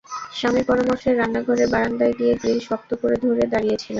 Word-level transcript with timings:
স্বামীর 0.33 0.65
পরামর্শে 0.69 1.09
রান্না 1.11 1.41
ঘরের 1.43 1.67
বারান্দায় 1.73 2.13
গিয়ে 2.19 2.33
গ্রিল 2.41 2.59
শক্ত 2.69 2.89
করে 3.01 3.15
ধরে 3.23 3.43
দাঁড়িয়ে 3.53 3.75
ছিলাম। 3.75 3.89